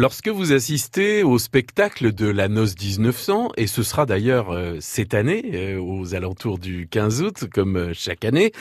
Lorsque 0.00 0.28
vous 0.28 0.54
assistez 0.54 1.22
au 1.22 1.38
spectacle 1.38 2.14
de 2.14 2.26
la 2.26 2.48
noce 2.48 2.74
1900, 2.74 3.50
et 3.58 3.66
ce 3.66 3.82
sera 3.82 4.06
d'ailleurs 4.06 4.48
euh, 4.48 4.78
cette 4.80 5.12
année, 5.12 5.42
euh, 5.52 5.78
aux 5.78 6.14
alentours 6.14 6.58
du 6.58 6.88
15 6.90 7.20
août, 7.20 7.44
comme 7.52 7.76
euh, 7.76 7.90
chaque 7.92 8.24
année, 8.24 8.52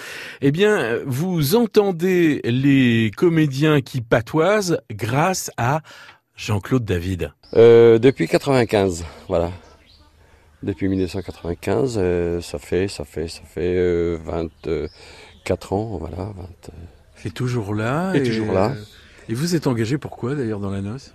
eh 0.42 0.52
bien, 0.52 1.00
vous 1.06 1.56
entendez 1.56 2.42
les 2.44 3.10
comédiens 3.16 3.80
qui 3.80 4.02
patoisent 4.02 4.82
grâce 4.92 5.50
à 5.56 5.80
Jean-Claude 6.36 6.84
David. 6.84 7.32
depuis 7.54 8.28
95, 8.28 9.06
voilà. 9.30 9.54
Depuis 10.62 10.90
1995, 10.90 12.42
ça 12.42 12.60
fait, 12.60 12.90
ça 12.90 13.06
fait, 13.06 13.30
ça 13.30 13.44
fait 13.46 14.18
24 14.26 15.72
ans, 15.72 15.98
voilà. 16.02 16.34
20, 16.36 17.24
et 17.24 17.32
toujours 17.32 17.74
là. 17.74 18.12
Et, 18.14 18.24
toujours 18.24 18.52
là. 18.52 18.74
Et 19.30 19.34
vous 19.36 19.56
êtes 19.56 19.68
engagé 19.68 19.98
pourquoi 19.98 20.36
d'ailleurs 20.36 20.60
dans 20.60 20.72
la 20.72 20.82
noce? 20.82 21.14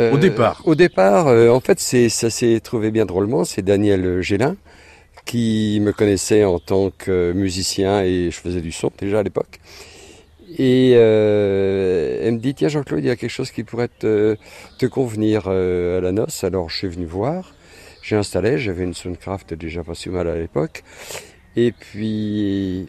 Euh, 0.00 0.12
au 0.12 0.18
départ 0.18 0.62
Au 0.64 0.74
départ, 0.74 1.28
euh, 1.28 1.48
en 1.50 1.60
fait, 1.60 1.80
ça 1.80 2.30
s'est 2.30 2.60
trouvé 2.60 2.90
bien 2.90 3.06
drôlement. 3.06 3.44
C'est 3.44 3.62
Daniel 3.62 4.20
Gélin 4.20 4.56
qui 5.24 5.80
me 5.82 5.92
connaissait 5.92 6.44
en 6.44 6.60
tant 6.60 6.90
que 6.90 7.32
musicien 7.32 8.02
et 8.02 8.30
je 8.30 8.38
faisais 8.38 8.60
du 8.60 8.70
son 8.70 8.92
déjà 8.98 9.20
à 9.20 9.22
l'époque. 9.22 9.58
Et 10.58 10.92
euh, 10.94 12.20
elle 12.22 12.34
me 12.34 12.38
dit 12.38 12.54
Tiens, 12.54 12.68
Jean-Claude, 12.68 13.00
il 13.00 13.08
y 13.08 13.10
a 13.10 13.16
quelque 13.16 13.30
chose 13.30 13.50
qui 13.50 13.64
pourrait 13.64 13.88
te, 13.88 14.36
te 14.78 14.86
convenir 14.86 15.48
à 15.48 16.00
la 16.00 16.12
noce. 16.12 16.44
Alors 16.44 16.70
je 16.70 16.76
suis 16.76 16.88
venu 16.88 17.06
voir. 17.06 17.54
J'ai 18.02 18.14
installé, 18.14 18.56
j'avais 18.56 18.84
une 18.84 18.94
Soundcraft 18.94 19.54
déjà 19.54 19.82
pas 19.82 19.96
si 19.96 20.10
mal 20.10 20.28
à 20.28 20.36
l'époque. 20.36 20.84
Et 21.56 21.72
puis, 21.72 22.88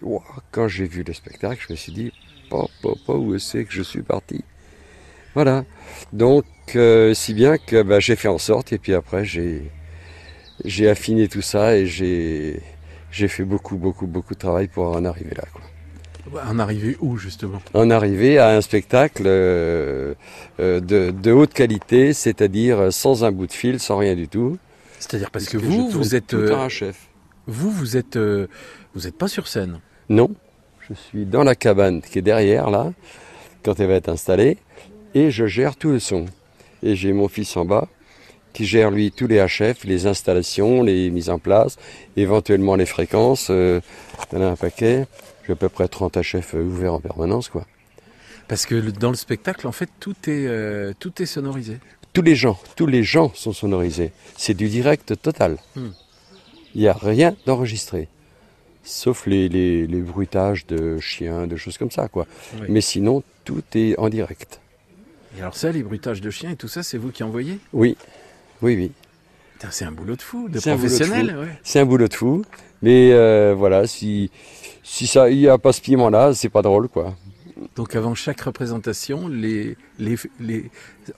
quand 0.51 0.67
j'ai 0.67 0.85
vu 0.85 1.03
le 1.03 1.13
spectacle, 1.13 1.65
je 1.67 1.73
me 1.73 1.77
suis 1.77 1.91
dit 1.91 2.11
Pas, 2.51 2.67
pas, 2.83 2.91
pas 3.05 3.13
où 3.13 3.39
c'est 3.39 3.65
que 3.65 3.73
je 3.73 3.81
suis 3.81 4.03
parti? 4.03 4.43
Voilà. 5.37 5.65
Donc, 6.13 6.45
euh, 6.75 7.13
si 7.13 7.35
bien 7.35 7.59
que 7.59 7.83
bah, 7.83 7.99
j'ai 7.99 8.15
fait 8.15 8.27
en 8.27 8.39
sorte, 8.39 8.73
et 8.73 8.79
puis 8.79 8.95
après, 8.95 9.23
j'ai, 9.23 9.69
j'ai 10.65 10.89
affiné 10.89 11.27
tout 11.27 11.43
ça 11.43 11.77
et 11.77 11.85
j'ai, 11.85 12.59
j'ai 13.11 13.27
fait 13.27 13.43
beaucoup, 13.43 13.77
beaucoup, 13.77 14.07
beaucoup 14.07 14.33
de 14.33 14.39
travail 14.39 14.67
pour 14.67 14.87
en 14.87 15.05
arriver 15.05 15.35
là. 15.35 15.43
Quoi. 15.53 16.41
En 16.43 16.57
arriver 16.57 16.97
où, 17.01 17.17
justement? 17.17 17.61
En 17.75 17.91
arriver 17.91 18.39
à 18.39 18.49
un 18.49 18.61
spectacle 18.61 19.25
euh, 19.27 20.15
euh, 20.59 20.79
de, 20.79 21.31
haute 21.31 21.53
qualité, 21.53 22.13
c'est-à-dire 22.13 22.91
sans 22.91 23.23
un 23.23 23.31
bout 23.31 23.45
de 23.45 23.53
fil, 23.53 23.79
sans 23.79 23.97
rien 23.97 24.15
du 24.15 24.27
tout. 24.27 24.57
C'est-à-dire 24.97 25.29
parce 25.29 25.45
que 25.45 25.57
vous, 25.57 25.87
vous 25.87 26.15
êtes. 26.15 26.33
un 26.33 26.67
chef. 26.67 27.09
Vous, 27.45 27.69
vous 27.69 27.95
êtes. 27.95 28.17
vous 28.17 29.01
n'êtes 29.03 29.17
pas 29.19 29.27
sur 29.27 29.47
scène? 29.47 29.81
Non. 30.09 30.31
Je 30.89 30.95
suis 30.95 31.25
dans 31.25 31.43
la 31.43 31.53
cabane 31.53 32.01
qui 32.01 32.17
est 32.17 32.23
derrière, 32.23 32.71
là, 32.71 32.91
quand 33.63 33.79
elle 33.79 33.87
va 33.87 33.93
être 33.93 34.09
installée 34.09 34.57
et 35.13 35.31
je 35.31 35.45
gère 35.45 35.75
tout 35.75 35.89
le 35.89 35.99
son. 35.99 36.25
Et 36.83 36.95
j'ai 36.95 37.13
mon 37.13 37.27
fils 37.27 37.57
en 37.57 37.65
bas 37.65 37.87
qui 38.57 38.65
gère 38.65 38.89
lui 38.89 39.11
tous 39.11 39.27
les 39.27 39.45
HF, 39.45 39.83
les 39.83 40.07
installations, 40.07 40.81
les 40.81 41.11
mises 41.11 41.29
en 41.29 41.37
place, 41.37 41.77
éventuellement 42.15 42.75
les 42.75 42.87
fréquences. 42.87 43.49
Euh, 43.51 43.81
a 44.33 44.37
un 44.37 44.55
paquet. 44.55 45.05
J'ai 45.45 45.53
à 45.53 45.55
peu 45.55 45.69
près 45.69 45.87
30 45.87 46.17
HF 46.17 46.55
ouverts 46.55 46.95
en 46.95 46.99
permanence, 46.99 47.49
quoi. 47.49 47.67
Parce 48.47 48.65
que 48.65 48.75
dans 48.89 49.11
le 49.11 49.15
spectacle, 49.15 49.67
en 49.67 49.71
fait, 49.71 49.89
tout 49.99 50.15
est, 50.25 50.47
euh, 50.47 50.93
tout 50.97 51.21
est 51.21 51.27
sonorisé. 51.27 51.77
Tous 52.13 52.23
les 52.23 52.35
gens, 52.35 52.57
tous 52.75 52.87
les 52.87 53.03
gens 53.03 53.31
sont 53.35 53.53
sonorisés. 53.53 54.11
C'est 54.37 54.55
du 54.55 54.69
direct 54.69 55.21
total. 55.21 55.57
Hmm. 55.75 55.89
Il 56.73 56.81
n'y 56.81 56.87
a 56.87 56.93
rien 56.93 57.35
d'enregistré. 57.45 58.07
Sauf 58.83 59.27
les, 59.27 59.49
les, 59.49 60.01
bruitages 60.01 60.65
de 60.65 60.97
chiens, 60.97 61.45
de 61.45 61.57
choses 61.57 61.77
comme 61.77 61.91
ça, 61.91 62.07
quoi. 62.07 62.25
Mais 62.69 62.81
sinon, 62.81 63.21
tout 63.43 63.61
est 63.75 63.99
en 63.99 64.09
direct. 64.09 64.61
Et 65.35 65.41
alors 65.41 65.55
ça, 65.55 65.71
les 65.71 65.83
bruitages 65.83 66.21
de 66.21 66.29
chiens 66.29 66.51
et 66.51 66.55
tout 66.55 66.67
ça, 66.67 66.83
c'est 66.83 66.97
vous 66.97 67.11
qui 67.11 67.23
envoyez 67.23 67.59
Oui, 67.73 67.97
oui, 68.61 68.75
oui. 68.75 68.91
C'est 69.71 69.85
un 69.85 69.91
boulot 69.91 70.15
de 70.15 70.21
fou, 70.21 70.49
de 70.49 70.59
professionnel. 70.59 71.35
C'est 71.63 71.79
un 71.79 71.85
boulot 71.85 72.07
de 72.07 72.13
fou. 72.13 72.43
Mais 72.81 73.11
euh, 73.11 73.55
voilà, 73.57 73.87
si, 73.87 74.29
si 74.83 75.07
ça, 75.07 75.29
il 75.29 75.37
n'y 75.37 75.47
a 75.47 75.57
pas 75.57 75.73
ce 75.73 75.81
piment-là, 75.81 76.33
c'est 76.33 76.49
pas 76.49 76.61
drôle, 76.61 76.87
quoi. 76.89 77.15
Donc 77.75 77.95
avant 77.95 78.13
chaque 78.13 78.41
représentation, 78.41 79.27
les, 79.27 79.75
les, 79.97 80.15
les, 80.39 80.69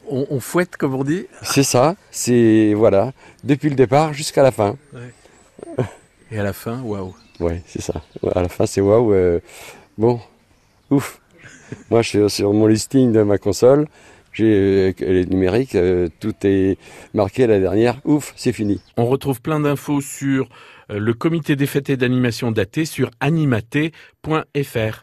on, 0.07 0.39
fouette, 0.39 0.77
comme 0.77 0.95
on 0.95 1.03
dit? 1.03 1.25
C'est 1.41 1.63
ça, 1.63 1.95
c'est, 2.11 2.73
voilà, 2.73 3.11
depuis 3.43 3.69
le 3.69 3.75
départ 3.75 4.13
jusqu'à 4.13 4.41
la 4.41 4.51
fin. 4.51 4.77
Et 6.31 6.39
à 6.39 6.43
la 6.43 6.53
fin, 6.53 6.81
waouh 6.81 7.13
Ouais, 7.41 7.61
c'est 7.67 7.81
ça. 7.81 8.01
À 8.33 8.41
la 8.41 8.49
fin, 8.49 8.65
c'est 8.65 8.81
waouh. 8.81 9.13
Euh, 9.13 9.39
bon, 9.97 10.21
ouf. 10.89 11.19
Moi, 11.89 12.01
je 12.01 12.09
suis 12.09 12.29
sur 12.29 12.53
mon 12.53 12.67
listing 12.67 13.11
de 13.11 13.21
ma 13.21 13.37
console. 13.37 13.87
J'ai 14.31 14.95
les 14.99 15.25
numériques, 15.25 15.75
euh, 15.75 16.07
tout 16.19 16.33
est 16.43 16.77
marqué 17.13 17.47
la 17.47 17.59
dernière. 17.59 17.99
Ouf, 18.05 18.33
c'est 18.35 18.53
fini. 18.53 18.79
On 18.95 19.07
retrouve 19.07 19.41
plein 19.41 19.59
d'infos 19.59 20.01
sur 20.01 20.49
euh, 20.91 20.99
le 20.99 21.13
comité 21.13 21.55
des 21.55 21.65
fêtes 21.65 21.89
et 21.89 21.97
d'animation 21.97 22.51
daté 22.51 22.85
sur 22.85 23.09
animaté.fr. 23.19 24.97